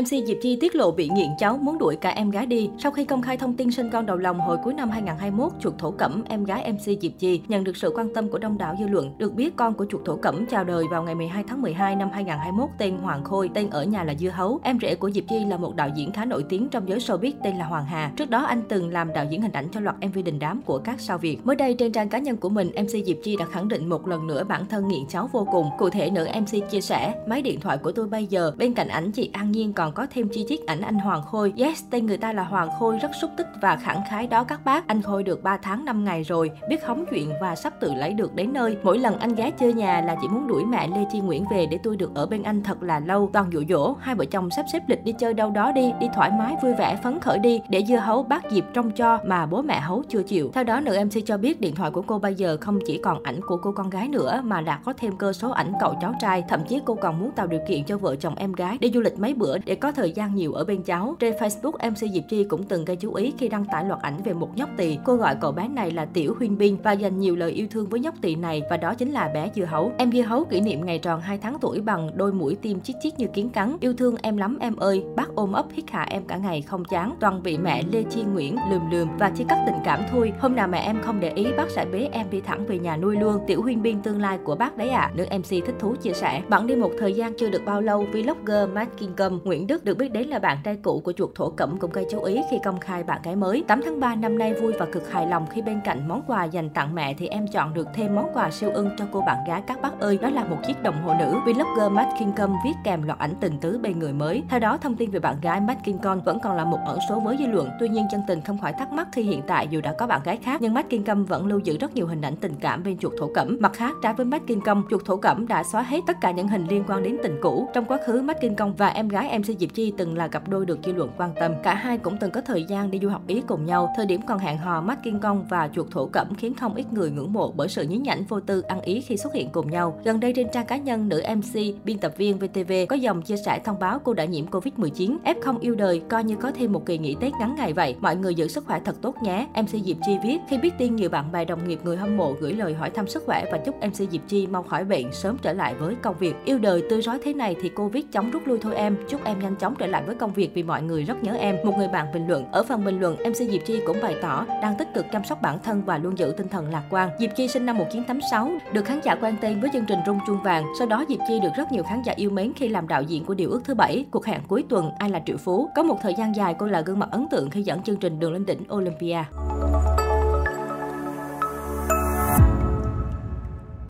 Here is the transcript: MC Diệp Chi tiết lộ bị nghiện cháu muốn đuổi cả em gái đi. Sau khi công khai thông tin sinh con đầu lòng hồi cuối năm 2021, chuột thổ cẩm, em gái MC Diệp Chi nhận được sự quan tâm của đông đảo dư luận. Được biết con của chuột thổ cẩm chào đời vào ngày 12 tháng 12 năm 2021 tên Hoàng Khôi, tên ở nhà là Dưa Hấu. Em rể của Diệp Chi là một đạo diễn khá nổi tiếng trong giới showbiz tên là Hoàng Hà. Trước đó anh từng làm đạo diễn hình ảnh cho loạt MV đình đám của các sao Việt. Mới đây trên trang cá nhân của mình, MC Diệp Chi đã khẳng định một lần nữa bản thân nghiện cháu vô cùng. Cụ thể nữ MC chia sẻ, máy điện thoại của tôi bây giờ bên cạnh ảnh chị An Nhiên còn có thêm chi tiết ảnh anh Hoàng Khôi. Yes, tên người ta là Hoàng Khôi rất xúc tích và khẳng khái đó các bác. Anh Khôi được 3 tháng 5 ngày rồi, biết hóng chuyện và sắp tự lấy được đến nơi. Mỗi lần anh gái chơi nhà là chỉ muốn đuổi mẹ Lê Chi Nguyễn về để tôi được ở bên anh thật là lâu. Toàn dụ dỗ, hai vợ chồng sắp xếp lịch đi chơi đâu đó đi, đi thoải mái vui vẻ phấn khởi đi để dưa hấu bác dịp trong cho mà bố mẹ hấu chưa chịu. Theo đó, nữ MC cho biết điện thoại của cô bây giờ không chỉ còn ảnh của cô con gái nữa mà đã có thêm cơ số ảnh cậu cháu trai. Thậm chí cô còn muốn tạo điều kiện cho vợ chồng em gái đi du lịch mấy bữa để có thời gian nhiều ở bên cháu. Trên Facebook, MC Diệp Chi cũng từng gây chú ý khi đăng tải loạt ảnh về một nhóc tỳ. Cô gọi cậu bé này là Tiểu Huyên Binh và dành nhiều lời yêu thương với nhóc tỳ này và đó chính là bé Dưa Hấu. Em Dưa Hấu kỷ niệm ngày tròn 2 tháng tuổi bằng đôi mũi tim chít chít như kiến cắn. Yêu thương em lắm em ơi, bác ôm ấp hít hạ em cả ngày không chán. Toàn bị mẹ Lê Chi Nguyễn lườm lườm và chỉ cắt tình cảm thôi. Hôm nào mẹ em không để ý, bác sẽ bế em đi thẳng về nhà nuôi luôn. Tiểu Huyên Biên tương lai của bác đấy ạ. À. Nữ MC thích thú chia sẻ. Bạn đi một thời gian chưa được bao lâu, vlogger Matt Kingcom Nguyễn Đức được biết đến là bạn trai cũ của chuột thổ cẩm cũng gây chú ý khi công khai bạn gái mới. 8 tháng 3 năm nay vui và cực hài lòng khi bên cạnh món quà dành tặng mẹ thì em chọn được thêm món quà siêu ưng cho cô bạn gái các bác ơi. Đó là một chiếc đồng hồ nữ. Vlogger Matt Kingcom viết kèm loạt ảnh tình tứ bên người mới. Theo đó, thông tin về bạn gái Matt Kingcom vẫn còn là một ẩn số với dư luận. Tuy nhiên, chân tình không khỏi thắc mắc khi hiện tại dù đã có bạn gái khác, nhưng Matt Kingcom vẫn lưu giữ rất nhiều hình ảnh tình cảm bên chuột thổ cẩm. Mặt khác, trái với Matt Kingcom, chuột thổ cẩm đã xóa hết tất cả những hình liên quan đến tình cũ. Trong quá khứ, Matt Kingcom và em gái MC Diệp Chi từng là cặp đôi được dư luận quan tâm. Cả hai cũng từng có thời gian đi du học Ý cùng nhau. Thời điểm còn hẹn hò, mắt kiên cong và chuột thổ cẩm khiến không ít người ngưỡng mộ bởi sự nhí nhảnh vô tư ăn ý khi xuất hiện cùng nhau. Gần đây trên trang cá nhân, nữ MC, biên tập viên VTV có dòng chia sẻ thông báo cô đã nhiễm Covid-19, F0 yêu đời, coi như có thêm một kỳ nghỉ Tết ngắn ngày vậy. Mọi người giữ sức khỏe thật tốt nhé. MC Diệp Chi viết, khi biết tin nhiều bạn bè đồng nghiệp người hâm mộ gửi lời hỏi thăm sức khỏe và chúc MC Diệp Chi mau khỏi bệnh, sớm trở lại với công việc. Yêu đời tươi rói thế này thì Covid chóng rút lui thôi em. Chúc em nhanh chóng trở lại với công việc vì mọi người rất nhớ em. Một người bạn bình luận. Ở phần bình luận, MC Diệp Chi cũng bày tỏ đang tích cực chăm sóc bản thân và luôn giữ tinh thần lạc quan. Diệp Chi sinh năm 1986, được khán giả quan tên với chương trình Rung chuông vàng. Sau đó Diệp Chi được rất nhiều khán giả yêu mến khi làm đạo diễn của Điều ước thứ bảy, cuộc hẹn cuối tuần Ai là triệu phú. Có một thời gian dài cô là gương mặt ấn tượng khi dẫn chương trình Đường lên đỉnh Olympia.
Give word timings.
MC 0.00 0.26
Diệp 0.26 0.36
Chi 0.42 0.56
tiết 0.56 0.74
lộ 0.74 0.90
bị 0.90 1.08
nghiện 1.08 1.28
cháu 1.38 1.56
muốn 1.56 1.78
đuổi 1.78 1.96
cả 1.96 2.10
em 2.10 2.30
gái 2.30 2.46
đi. 2.46 2.70
Sau 2.78 2.92
khi 2.92 3.04
công 3.04 3.22
khai 3.22 3.36
thông 3.36 3.54
tin 3.54 3.70
sinh 3.70 3.90
con 3.90 4.06
đầu 4.06 4.16
lòng 4.16 4.40
hồi 4.40 4.56
cuối 4.64 4.74
năm 4.74 4.90
2021, 4.90 5.52
chuột 5.60 5.74
thổ 5.78 5.90
cẩm, 5.90 6.22
em 6.28 6.44
gái 6.44 6.72
MC 6.72 7.00
Diệp 7.02 7.12
Chi 7.18 7.40
nhận 7.48 7.64
được 7.64 7.76
sự 7.76 7.92
quan 7.94 8.14
tâm 8.14 8.28
của 8.28 8.38
đông 8.38 8.58
đảo 8.58 8.76
dư 8.80 8.88
luận. 8.88 9.14
Được 9.18 9.34
biết 9.34 9.56
con 9.56 9.74
của 9.74 9.86
chuột 9.90 10.04
thổ 10.04 10.16
cẩm 10.16 10.46
chào 10.46 10.64
đời 10.64 10.84
vào 10.90 11.02
ngày 11.02 11.14
12 11.14 11.44
tháng 11.48 11.62
12 11.62 11.96
năm 11.96 12.10
2021 12.12 12.68
tên 12.78 12.96
Hoàng 12.96 13.24
Khôi, 13.24 13.50
tên 13.54 13.70
ở 13.70 13.84
nhà 13.84 14.04
là 14.04 14.14
Dưa 14.14 14.28
Hấu. 14.28 14.60
Em 14.62 14.78
rể 14.82 14.94
của 14.94 15.10
Diệp 15.10 15.24
Chi 15.28 15.44
là 15.44 15.56
một 15.56 15.76
đạo 15.76 15.88
diễn 15.94 16.12
khá 16.12 16.24
nổi 16.24 16.44
tiếng 16.48 16.68
trong 16.68 16.88
giới 16.88 16.98
showbiz 16.98 17.32
tên 17.44 17.56
là 17.56 17.64
Hoàng 17.64 17.84
Hà. 17.84 18.12
Trước 18.16 18.30
đó 18.30 18.44
anh 18.44 18.62
từng 18.68 18.92
làm 18.92 19.12
đạo 19.12 19.24
diễn 19.30 19.42
hình 19.42 19.52
ảnh 19.52 19.68
cho 19.72 19.80
loạt 19.80 19.96
MV 20.06 20.18
đình 20.24 20.38
đám 20.38 20.62
của 20.62 20.78
các 20.78 21.00
sao 21.00 21.18
Việt. 21.18 21.46
Mới 21.46 21.56
đây 21.56 21.74
trên 21.74 21.92
trang 21.92 22.08
cá 22.08 22.18
nhân 22.18 22.36
của 22.36 22.48
mình, 22.48 22.70
MC 22.82 23.06
Diệp 23.06 23.16
Chi 23.22 23.36
đã 23.36 23.44
khẳng 23.44 23.68
định 23.68 23.88
một 23.88 24.08
lần 24.08 24.26
nữa 24.26 24.44
bản 24.44 24.66
thân 24.66 24.88
nghiện 24.88 25.06
cháu 25.08 25.28
vô 25.32 25.46
cùng. 25.52 25.66
Cụ 25.78 25.90
thể 25.90 26.10
nữ 26.10 26.26
MC 26.40 26.70
chia 26.70 26.80
sẻ, 26.80 27.14
máy 27.28 27.42
điện 27.42 27.60
thoại 27.60 27.78
của 27.78 27.92
tôi 27.92 28.06
bây 28.06 28.26
giờ 28.26 28.52
bên 28.58 28.74
cạnh 28.74 28.88
ảnh 28.88 29.12
chị 29.12 29.30
An 29.32 29.52
Nhiên 29.52 29.72
còn 29.72 29.89
có 29.92 30.06
thêm 30.10 30.28
chi 30.28 30.44
tiết 30.48 30.66
ảnh 30.66 30.80
anh 30.80 30.98
Hoàng 30.98 31.22
Khôi. 31.22 31.52
Yes, 31.56 31.84
tên 31.90 32.06
người 32.06 32.16
ta 32.16 32.32
là 32.32 32.44
Hoàng 32.44 32.68
Khôi 32.78 32.98
rất 32.98 33.10
xúc 33.20 33.30
tích 33.36 33.46
và 33.62 33.76
khẳng 33.76 34.02
khái 34.10 34.26
đó 34.26 34.44
các 34.44 34.64
bác. 34.64 34.88
Anh 34.88 35.02
Khôi 35.02 35.22
được 35.22 35.42
3 35.42 35.56
tháng 35.56 35.84
5 35.84 36.04
ngày 36.04 36.22
rồi, 36.22 36.50
biết 36.68 36.86
hóng 36.86 37.04
chuyện 37.10 37.32
và 37.40 37.56
sắp 37.56 37.72
tự 37.80 37.94
lấy 37.94 38.12
được 38.12 38.34
đến 38.34 38.52
nơi. 38.52 38.76
Mỗi 38.82 38.98
lần 38.98 39.18
anh 39.18 39.34
gái 39.34 39.50
chơi 39.50 39.72
nhà 39.72 40.00
là 40.00 40.16
chỉ 40.22 40.28
muốn 40.28 40.46
đuổi 40.46 40.64
mẹ 40.64 40.88
Lê 40.88 41.04
Chi 41.12 41.20
Nguyễn 41.20 41.44
về 41.50 41.66
để 41.66 41.78
tôi 41.82 41.96
được 41.96 42.14
ở 42.14 42.26
bên 42.26 42.42
anh 42.42 42.62
thật 42.62 42.82
là 42.82 43.00
lâu. 43.00 43.30
Toàn 43.32 43.52
dụ 43.52 43.62
dỗ, 43.68 43.94
hai 44.00 44.14
vợ 44.14 44.24
chồng 44.24 44.50
sắp 44.50 44.66
xếp 44.72 44.82
lịch 44.88 45.04
đi 45.04 45.12
chơi 45.12 45.34
đâu 45.34 45.50
đó 45.50 45.72
đi, 45.72 45.92
đi 46.00 46.06
thoải 46.14 46.30
mái 46.38 46.56
vui 46.62 46.74
vẻ 46.74 46.96
phấn 47.02 47.20
khởi 47.20 47.38
đi 47.38 47.60
để 47.68 47.84
dưa 47.88 47.96
hấu 47.96 48.22
bác 48.22 48.50
dịp 48.50 48.64
trong 48.74 48.90
cho 48.90 49.18
mà 49.26 49.46
bố 49.46 49.62
mẹ 49.62 49.80
hấu 49.80 50.02
chưa 50.08 50.22
chịu. 50.22 50.50
Theo 50.54 50.64
đó, 50.64 50.80
nữ 50.80 50.98
MC 51.04 51.26
cho 51.26 51.36
biết 51.36 51.60
điện 51.60 51.74
thoại 51.74 51.90
của 51.90 52.02
cô 52.02 52.18
bây 52.18 52.34
giờ 52.34 52.56
không 52.60 52.78
chỉ 52.86 52.98
còn 52.98 53.22
ảnh 53.22 53.40
của 53.46 53.56
cô 53.56 53.72
con 53.72 53.90
gái 53.90 54.08
nữa 54.08 54.40
mà 54.44 54.60
đã 54.60 54.80
có 54.84 54.92
thêm 54.98 55.16
cơ 55.16 55.32
số 55.32 55.50
ảnh 55.50 55.72
cậu 55.80 55.94
cháu 56.00 56.14
trai. 56.20 56.44
Thậm 56.48 56.60
chí 56.68 56.80
cô 56.84 56.94
còn 56.94 57.20
muốn 57.20 57.30
tạo 57.30 57.46
điều 57.46 57.60
kiện 57.68 57.84
cho 57.84 57.98
vợ 57.98 58.16
chồng 58.16 58.34
em 58.36 58.52
gái 58.52 58.78
đi 58.80 58.90
du 58.94 59.00
lịch 59.00 59.18
mấy 59.18 59.34
bữa 59.34 59.58
để 59.58 59.74
có 59.80 59.92
thời 59.92 60.12
gian 60.12 60.34
nhiều 60.34 60.52
ở 60.52 60.64
bên 60.64 60.82
cháu. 60.82 61.16
Trên 61.18 61.34
Facebook, 61.34 61.90
MC 61.90 61.96
Diệp 61.96 62.24
Chi 62.28 62.44
cũng 62.44 62.62
từng 62.64 62.84
gây 62.84 62.96
chú 62.96 63.14
ý 63.14 63.32
khi 63.38 63.48
đăng 63.48 63.64
tải 63.64 63.84
loạt 63.84 64.02
ảnh 64.02 64.22
về 64.24 64.32
một 64.32 64.56
nhóc 64.56 64.68
tỳ. 64.76 64.98
Cô 65.04 65.16
gọi 65.16 65.36
cậu 65.40 65.52
bé 65.52 65.68
này 65.68 65.90
là 65.90 66.04
Tiểu 66.04 66.34
Huyên 66.38 66.58
Binh 66.58 66.76
và 66.82 66.92
dành 66.92 67.18
nhiều 67.20 67.36
lời 67.36 67.50
yêu 67.50 67.66
thương 67.70 67.86
với 67.86 68.00
nhóc 68.00 68.14
tỳ 68.22 68.34
này 68.34 68.62
và 68.70 68.76
đó 68.76 68.94
chính 68.94 69.10
là 69.12 69.30
bé 69.34 69.50
Dưa 69.54 69.64
Hấu. 69.64 69.92
Em 69.98 70.12
Dưa 70.12 70.22
Hấu 70.22 70.44
kỷ 70.44 70.60
niệm 70.60 70.86
ngày 70.86 70.98
tròn 70.98 71.20
2 71.20 71.38
tháng 71.38 71.56
tuổi 71.60 71.80
bằng 71.80 72.10
đôi 72.14 72.32
mũi 72.32 72.56
tim 72.62 72.80
chít 72.80 72.96
chít 73.02 73.18
như 73.18 73.26
kiến 73.26 73.50
cắn. 73.50 73.76
Yêu 73.80 73.94
thương 73.94 74.16
em 74.22 74.36
lắm 74.36 74.58
em 74.60 74.76
ơi, 74.76 75.04
bác 75.16 75.34
ôm 75.34 75.52
ấp 75.52 75.66
hít 75.72 75.90
hạ 75.90 76.06
em 76.10 76.22
cả 76.24 76.36
ngày 76.36 76.62
không 76.62 76.84
chán. 76.84 77.14
Toàn 77.20 77.42
bị 77.42 77.58
mẹ 77.58 77.82
Lê 77.92 78.02
Chi 78.10 78.22
Nguyễn 78.22 78.56
lườm 78.70 78.90
lườm 78.90 79.08
và 79.18 79.32
chỉ 79.36 79.44
cắt 79.48 79.58
tình 79.66 79.76
cảm 79.84 80.00
thôi. 80.10 80.32
Hôm 80.38 80.56
nào 80.56 80.68
mẹ 80.68 80.78
em 80.78 81.02
không 81.02 81.20
để 81.20 81.32
ý, 81.34 81.46
bác 81.56 81.70
sẽ 81.70 81.86
bế 81.92 82.08
em 82.12 82.26
đi 82.30 82.40
thẳng 82.40 82.66
về 82.66 82.78
nhà 82.78 82.96
nuôi 82.96 83.16
luôn. 83.16 83.40
Tiểu 83.46 83.62
Huyên 83.62 83.82
Biên 83.82 84.02
tương 84.02 84.20
lai 84.20 84.38
của 84.44 84.54
bác 84.54 84.76
đấy 84.76 84.88
ạ. 84.88 85.00
À. 85.00 85.12
Nữ 85.14 85.24
MC 85.38 85.50
thích 85.50 85.76
thú 85.78 85.94
chia 86.02 86.12
sẻ. 86.12 86.42
Bạn 86.48 86.66
đi 86.66 86.76
một 86.76 86.90
thời 86.98 87.12
gian 87.12 87.32
chưa 87.34 87.50
được 87.50 87.62
bao 87.64 87.80
lâu, 87.80 88.06
vlogger 88.12 88.68
Matt 88.74 88.98
Kingcom 88.98 89.40
Nguyễn 89.44 89.59
Đức 89.66 89.84
được 89.84 89.98
biết 89.98 90.12
đến 90.12 90.28
là 90.28 90.38
bạn 90.38 90.58
trai 90.64 90.76
cũ 90.82 91.02
của 91.04 91.12
chuột 91.12 91.30
thổ 91.34 91.50
cẩm 91.50 91.76
cũng 91.78 91.92
gây 91.92 92.06
chú 92.10 92.22
ý 92.22 92.40
khi 92.50 92.58
công 92.64 92.80
khai 92.80 93.04
bạn 93.04 93.20
gái 93.24 93.36
mới. 93.36 93.64
8 93.68 93.80
tháng 93.84 94.00
3 94.00 94.14
năm 94.14 94.38
nay 94.38 94.54
vui 94.54 94.72
và 94.78 94.86
cực 94.86 95.10
hài 95.12 95.26
lòng 95.26 95.46
khi 95.50 95.62
bên 95.62 95.80
cạnh 95.84 96.08
món 96.08 96.22
quà 96.26 96.44
dành 96.44 96.70
tặng 96.70 96.94
mẹ 96.94 97.14
thì 97.14 97.26
em 97.26 97.46
chọn 97.52 97.74
được 97.74 97.88
thêm 97.94 98.14
món 98.14 98.26
quà 98.34 98.50
siêu 98.50 98.70
ưng 98.74 98.90
cho 98.98 99.04
cô 99.12 99.20
bạn 99.20 99.38
gái 99.48 99.62
các 99.66 99.82
bác 99.82 100.00
ơi. 100.00 100.18
Đó 100.22 100.30
là 100.30 100.44
một 100.44 100.56
chiếc 100.66 100.82
đồng 100.82 101.02
hồ 101.02 101.14
nữ. 101.18 101.34
Vlogger 101.44 101.92
Matt 101.92 102.08
Kingcom 102.18 102.56
viết 102.64 102.74
kèm 102.84 103.02
loạt 103.02 103.18
ảnh 103.18 103.34
tình 103.40 103.58
tứ 103.60 103.78
bên 103.82 103.98
người 103.98 104.12
mới. 104.12 104.42
Theo 104.48 104.60
đó, 104.60 104.78
thông 104.78 104.96
tin 104.96 105.10
về 105.10 105.20
bạn 105.20 105.36
gái 105.42 105.60
Matt 105.60 105.84
Kingcom 105.84 106.20
vẫn 106.20 106.38
còn 106.42 106.56
là 106.56 106.64
một 106.64 106.78
ẩn 106.86 106.98
số 107.08 107.20
với 107.20 107.36
dư 107.38 107.46
luận. 107.46 107.68
Tuy 107.80 107.88
nhiên, 107.88 108.06
chân 108.10 108.20
tình 108.28 108.40
không 108.40 108.58
khỏi 108.58 108.72
thắc 108.72 108.92
mắc 108.92 109.08
khi 109.12 109.22
hiện 109.22 109.42
tại 109.46 109.68
dù 109.70 109.80
đã 109.80 109.92
có 109.92 110.06
bạn 110.06 110.20
gái 110.24 110.36
khác, 110.36 110.62
nhưng 110.62 110.74
Matt 110.74 110.90
Kingcom 110.90 111.24
vẫn 111.24 111.46
lưu 111.46 111.58
giữ 111.58 111.78
rất 111.78 111.94
nhiều 111.94 112.06
hình 112.06 112.20
ảnh 112.20 112.36
tình 112.36 112.54
cảm 112.60 112.82
bên 112.82 112.98
chuột 112.98 113.12
thổ 113.18 113.30
cẩm. 113.34 113.56
Mặt 113.60 113.72
khác, 113.72 113.94
trái 114.02 114.14
với 114.14 114.26
Matt 114.26 114.46
Kingcom, 114.46 114.84
chuột 114.90 115.04
thổ 115.04 115.16
cẩm 115.16 115.48
đã 115.48 115.62
xóa 115.72 115.82
hết 115.82 116.00
tất 116.06 116.16
cả 116.20 116.30
những 116.30 116.48
hình 116.48 116.66
liên 116.66 116.84
quan 116.88 117.02
đến 117.02 117.16
tình 117.22 117.38
cũ. 117.42 117.68
Trong 117.74 117.84
quá 117.84 117.98
khứ, 118.06 118.22
Matt 118.22 118.40
Kingcom 118.40 118.72
và 118.72 118.88
em 118.88 119.08
gái 119.08 119.38
MC 119.38 119.49
Diệp 119.60 119.74
Chi 119.74 119.92
từng 119.96 120.16
là 120.16 120.28
cặp 120.28 120.48
đôi 120.48 120.66
được 120.66 120.78
dư 120.84 120.92
luận 120.92 121.10
quan 121.18 121.30
tâm. 121.40 121.52
Cả 121.62 121.74
hai 121.74 121.98
cũng 121.98 122.16
từng 122.20 122.30
có 122.30 122.40
thời 122.40 122.64
gian 122.64 122.90
đi 122.90 122.98
du 123.02 123.08
học 123.08 123.22
Ý 123.26 123.42
cùng 123.46 123.66
nhau. 123.66 123.92
Thời 123.96 124.06
điểm 124.06 124.20
còn 124.28 124.38
hẹn 124.38 124.58
hò, 124.58 124.80
mắt 124.80 125.02
kiên 125.04 125.20
cong 125.20 125.46
và 125.48 125.68
chuột 125.74 125.86
thổ 125.90 126.06
cẩm 126.06 126.34
khiến 126.34 126.54
không 126.54 126.74
ít 126.74 126.92
người 126.92 127.10
ngưỡng 127.10 127.32
mộ 127.32 127.52
bởi 127.56 127.68
sự 127.68 127.82
nhí 127.82 127.96
nhảnh 127.96 128.24
vô 128.24 128.40
tư 128.40 128.60
ăn 128.60 128.80
ý 128.80 129.00
khi 129.00 129.16
xuất 129.16 129.34
hiện 129.34 129.50
cùng 129.50 129.70
nhau. 129.70 130.00
Gần 130.04 130.20
đây 130.20 130.32
trên 130.32 130.46
trang 130.52 130.66
cá 130.66 130.76
nhân, 130.76 131.08
nữ 131.08 131.22
MC, 131.36 131.60
biên 131.84 131.98
tập 131.98 132.12
viên 132.16 132.38
VTV 132.38 132.72
có 132.88 132.96
dòng 132.96 133.22
chia 133.22 133.36
sẻ 133.36 133.60
thông 133.64 133.78
báo 133.78 133.98
cô 134.04 134.14
đã 134.14 134.24
nhiễm 134.24 134.46
Covid-19, 134.46 135.16
F0 135.24 135.58
yêu 135.60 135.74
đời, 135.74 136.02
coi 136.08 136.24
như 136.24 136.36
có 136.36 136.50
thêm 136.50 136.72
một 136.72 136.86
kỳ 136.86 136.98
nghỉ 136.98 137.16
Tết 137.20 137.32
ngắn 137.40 137.54
ngày 137.58 137.72
vậy. 137.72 137.96
Mọi 138.00 138.16
người 138.16 138.34
giữ 138.34 138.48
sức 138.48 138.66
khỏe 138.66 138.80
thật 138.84 138.96
tốt 139.02 139.14
nhé. 139.22 139.48
MC 139.54 139.68
Diệp 139.68 139.96
Chi 140.06 140.12
viết, 140.24 140.38
khi 140.48 140.58
biết 140.58 140.70
tin 140.78 140.96
nhiều 140.96 141.10
bạn 141.10 141.32
bè 141.32 141.44
đồng 141.44 141.68
nghiệp 141.68 141.80
người 141.84 141.96
hâm 141.96 142.16
mộ 142.16 142.32
gửi 142.40 142.52
lời 142.52 142.74
hỏi 142.74 142.90
thăm 142.90 143.08
sức 143.08 143.22
khỏe 143.26 143.44
và 143.52 143.58
chúc 143.58 143.76
MC 143.76 144.10
Diệp 144.10 144.20
Chi 144.28 144.46
mau 144.46 144.62
khỏi 144.62 144.84
bệnh, 144.84 145.12
sớm 145.12 145.36
trở 145.42 145.52
lại 145.52 145.74
với 145.74 145.94
công 146.02 146.18
việc. 146.18 146.34
Yêu 146.44 146.58
đời 146.58 146.82
tươi 146.90 147.02
rói 147.02 147.18
thế 147.24 147.34
này 147.34 147.56
thì 147.62 147.68
Covid 147.68 148.04
chóng 148.12 148.30
rút 148.30 148.46
lui 148.46 148.58
thôi 148.58 148.74
em. 148.74 148.96
Chúc 149.08 149.24
em 149.24 149.39
nhanh 149.40 149.56
chóng 149.56 149.74
trở 149.78 149.86
lại 149.86 150.02
với 150.06 150.14
công 150.14 150.32
việc 150.32 150.50
vì 150.54 150.62
mọi 150.62 150.82
người 150.82 151.04
rất 151.04 151.22
nhớ 151.22 151.32
em. 151.32 151.56
Một 151.64 151.74
người 151.78 151.88
bạn 151.88 152.06
bình 152.12 152.26
luận. 152.28 152.44
Ở 152.52 152.62
phần 152.62 152.84
bình 152.84 153.00
luận, 153.00 153.16
MC 153.16 153.36
Diệp 153.36 153.60
Chi 153.66 153.80
cũng 153.86 153.96
bày 154.02 154.16
tỏ 154.22 154.46
đang 154.62 154.76
tích 154.78 154.88
cực 154.94 155.06
chăm 155.12 155.24
sóc 155.24 155.42
bản 155.42 155.58
thân 155.64 155.82
và 155.86 155.98
luôn 155.98 156.18
giữ 156.18 156.34
tinh 156.36 156.48
thần 156.48 156.70
lạc 156.72 156.82
quan. 156.90 157.10
Diệp 157.20 157.30
Chi 157.36 157.48
sinh 157.48 157.66
năm 157.66 157.78
1986, 157.78 158.50
được 158.72 158.84
khán 158.84 159.00
giả 159.04 159.14
quan 159.20 159.36
tên 159.40 159.60
với 159.60 159.70
chương 159.72 159.84
trình 159.88 159.98
Rung 160.06 160.18
chuông 160.26 160.42
vàng. 160.42 160.64
Sau 160.78 160.86
đó 160.86 161.04
Diệp 161.08 161.18
Chi 161.28 161.40
được 161.42 161.50
rất 161.56 161.72
nhiều 161.72 161.82
khán 161.82 162.02
giả 162.02 162.12
yêu 162.16 162.30
mến 162.30 162.52
khi 162.56 162.68
làm 162.68 162.88
đạo 162.88 163.02
diễn 163.02 163.24
của 163.24 163.34
Điều 163.34 163.50
ước 163.50 163.60
thứ 163.64 163.74
bảy, 163.74 164.04
cuộc 164.10 164.26
hẹn 164.26 164.40
cuối 164.48 164.64
tuần 164.68 164.90
Ai 164.98 165.10
là 165.10 165.20
triệu 165.26 165.36
phú. 165.36 165.68
Có 165.74 165.82
một 165.82 165.98
thời 166.02 166.14
gian 166.18 166.36
dài 166.36 166.54
cô 166.58 166.66
là 166.66 166.80
gương 166.80 166.98
mặt 166.98 167.08
ấn 167.10 167.26
tượng 167.30 167.50
khi 167.50 167.62
dẫn 167.62 167.82
chương 167.82 167.96
trình 167.96 168.20
Đường 168.20 168.32
lên 168.32 168.46
đỉnh 168.46 168.60
Olympia. 168.74 169.24